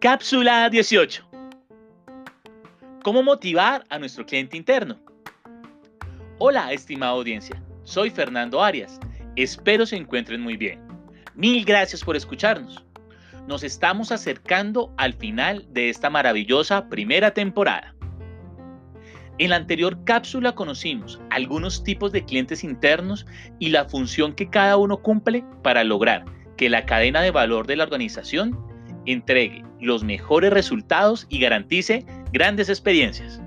[0.00, 1.28] Cápsula 18.
[3.04, 4.98] ¿Cómo motivar a nuestro cliente interno?
[6.38, 7.62] Hola, estimada audiencia.
[7.84, 8.98] Soy Fernando Arias.
[9.36, 10.80] Espero se encuentren muy bien.
[11.34, 12.84] Mil gracias por escucharnos.
[13.46, 17.94] Nos estamos acercando al final de esta maravillosa primera temporada.
[19.38, 23.24] En la anterior cápsula conocimos algunos tipos de clientes internos
[23.60, 26.24] y la función que cada uno cumple para lograr
[26.56, 28.58] que la cadena de valor de la organización
[29.06, 33.40] entregue los mejores resultados y garantice grandes experiencias.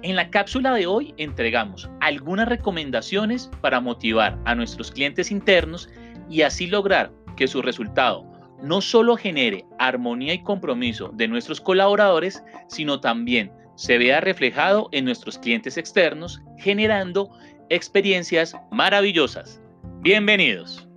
[0.00, 5.90] En la cápsula de hoy entregamos algunas recomendaciones para motivar a nuestros clientes internos
[6.30, 8.24] y así lograr que su resultado
[8.62, 15.04] no solo genere armonía y compromiso de nuestros colaboradores, sino también se vea reflejado en
[15.04, 17.30] nuestros clientes externos, generando
[17.70, 19.60] experiencias maravillosas.
[20.00, 20.88] Bienvenidos.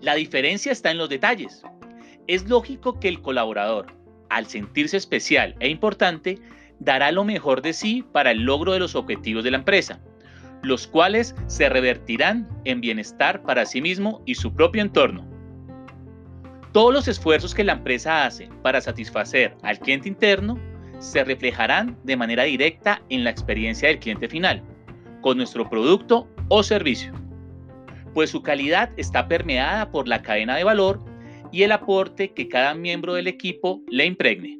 [0.00, 1.62] La diferencia está en los detalles.
[2.26, 3.86] Es lógico que el colaborador,
[4.28, 6.38] al sentirse especial e importante,
[6.80, 10.00] dará lo mejor de sí para el logro de los objetivos de la empresa,
[10.62, 15.26] los cuales se revertirán en bienestar para sí mismo y su propio entorno.
[16.72, 20.58] Todos los esfuerzos que la empresa hace para satisfacer al cliente interno
[20.98, 24.62] se reflejarán de manera directa en la experiencia del cliente final,
[25.20, 27.12] con nuestro producto o servicio
[28.14, 31.00] pues su calidad está permeada por la cadena de valor
[31.50, 34.58] y el aporte que cada miembro del equipo le impregne.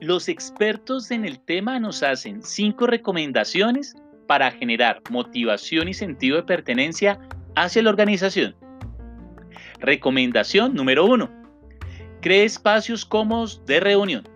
[0.00, 3.94] Los expertos en el tema nos hacen cinco recomendaciones
[4.32, 7.20] para generar motivación y sentido de pertenencia
[7.54, 8.56] hacia la organización.
[9.78, 11.30] Recomendación número uno
[12.22, 14.26] Cree espacios cómodos de reunión.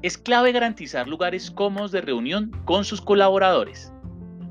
[0.00, 3.92] Es clave garantizar lugares cómodos de reunión con sus colaboradores.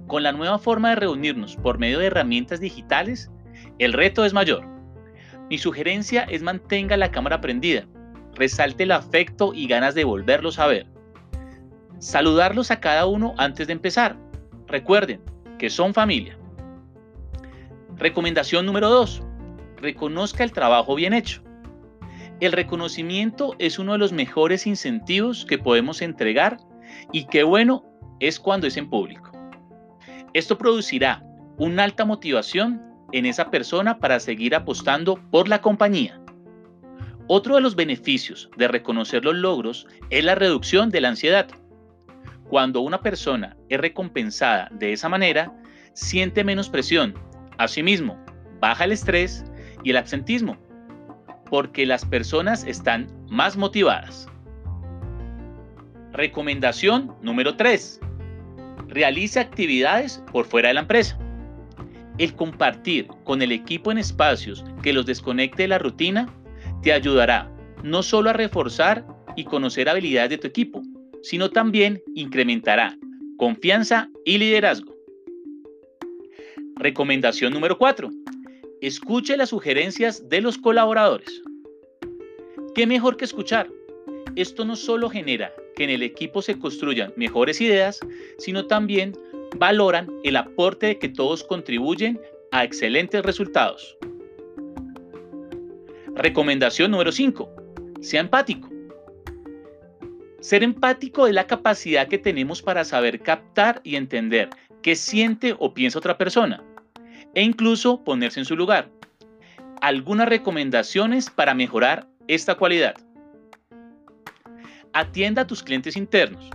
[0.06, 3.32] Con la nueva forma de reunirnos por medio de herramientas digitales,
[3.80, 4.64] el reto es mayor.
[5.50, 7.88] Mi sugerencia es mantenga la cámara prendida,
[8.36, 10.86] resalte el afecto y ganas de volverlos a ver.
[11.98, 14.16] Saludarlos a cada uno antes de empezar.
[14.74, 15.22] Recuerden
[15.60, 16.36] que son familia.
[17.96, 19.22] Recomendación número 2.
[19.78, 21.44] Reconozca el trabajo bien hecho.
[22.40, 26.58] El reconocimiento es uno de los mejores incentivos que podemos entregar
[27.12, 27.86] y qué bueno
[28.20, 29.32] es cuando es en público.
[30.34, 31.24] Esto producirá
[31.58, 32.82] una alta motivación
[33.12, 36.20] en esa persona para seguir apostando por la compañía.
[37.28, 41.48] Otro de los beneficios de reconocer los logros es la reducción de la ansiedad.
[42.50, 45.54] Cuando una persona es recompensada de esa manera,
[45.94, 47.14] siente menos presión.
[47.58, 48.18] Asimismo,
[48.60, 49.46] baja el estrés
[49.84, 50.58] y el absentismo,
[51.50, 54.28] porque las personas están más motivadas.
[56.12, 58.00] Recomendación número 3.
[58.88, 61.18] Realice actividades por fuera de la empresa.
[62.20, 66.32] El compartir con el equipo en espacios que los desconecte de la rutina
[66.84, 67.50] te ayudará
[67.84, 69.06] no solo a reforzar
[69.36, 70.84] y conocer habilidades de tu equipo,
[71.24, 72.98] sino también incrementará
[73.38, 74.96] confianza y liderazgo.
[76.76, 78.10] Recomendación número 4.
[78.82, 81.42] Escuche las sugerencias de los colaboradores.
[82.76, 83.70] ¿Qué mejor que escuchar?
[84.36, 88.00] Esto no solo genera que en el equipo se construyan mejores ideas,
[88.38, 89.14] sino también
[89.58, 92.20] valoran el aporte de que todos contribuyen
[92.52, 93.98] a excelentes resultados.
[96.16, 97.50] Recomendación número 5.
[98.02, 98.73] Sea empático.
[100.44, 104.50] Ser empático es la capacidad que tenemos para saber captar y entender
[104.82, 106.62] qué siente o piensa otra persona
[107.34, 108.90] e incluso ponerse en su lugar.
[109.80, 112.94] Algunas recomendaciones para mejorar esta cualidad.
[114.92, 116.50] Atienda a tus clientes internos.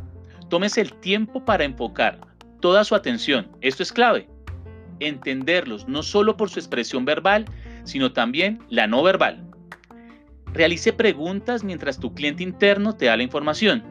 [0.51, 2.21] Tómese el tiempo para enfocar
[2.61, 3.51] toda su atención.
[3.63, 4.29] Esto es clave.
[5.01, 7.47] Entenderlos no solo por su expresión verbal,
[7.85, 9.48] sino también la no verbal.
[10.59, 13.85] Realice preguntas mientras tu cliente interno te da la información.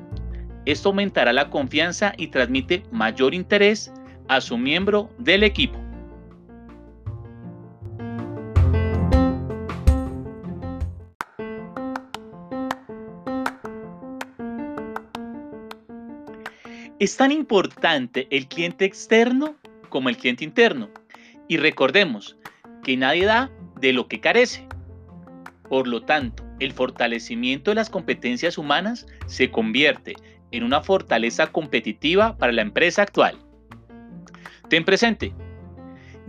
[0.66, 3.90] Esto aumentará la confianza y transmite mayor interés
[4.28, 5.80] a su miembro del equipo.
[17.00, 19.56] Es tan importante el cliente externo
[19.88, 20.90] como el cliente interno.
[21.48, 22.36] Y recordemos
[22.84, 23.50] que nadie da
[23.80, 24.68] de lo que carece.
[25.70, 30.16] Por lo tanto, el fortalecimiento de las competencias humanas se convierte
[30.52, 33.38] en una fortaleza competitiva para la empresa actual.
[34.70, 35.34] Ten presente,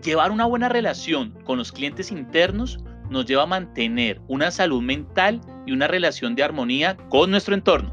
[0.02, 2.78] llevar una buena relación con los clientes internos
[3.10, 7.92] nos lleva a mantener una salud mental y una relación de armonía con nuestro entorno.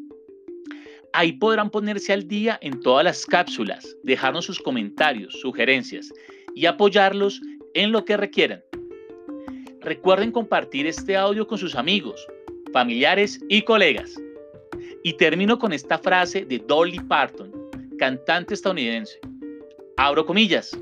[1.13, 6.13] Ahí podrán ponerse al día en todas las cápsulas, dejarnos sus comentarios, sugerencias
[6.55, 7.41] y apoyarlos
[7.73, 8.63] en lo que requieran.
[9.81, 12.27] Recuerden compartir este audio con sus amigos,
[12.71, 14.15] familiares y colegas.
[15.03, 17.51] Y termino con esta frase de Dolly Parton,
[17.97, 19.19] cantante estadounidense.
[19.97, 20.77] Abro comillas.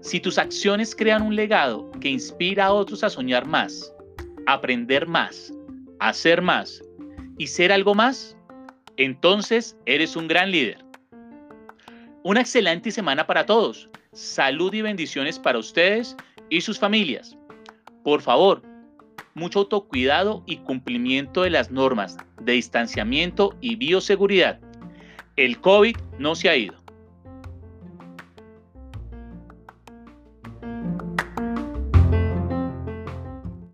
[0.00, 3.94] Si tus acciones crean un legado que inspira a otros a soñar más,
[4.46, 5.52] aprender más,
[5.98, 6.82] hacer más
[7.36, 8.36] y ser algo más,
[9.00, 10.84] entonces eres un gran líder.
[12.22, 13.88] Una excelente semana para todos.
[14.12, 16.18] Salud y bendiciones para ustedes
[16.50, 17.34] y sus familias.
[18.04, 18.62] Por favor,
[19.32, 24.60] mucho autocuidado y cumplimiento de las normas de distanciamiento y bioseguridad.
[25.36, 26.79] El COVID no se ha ido.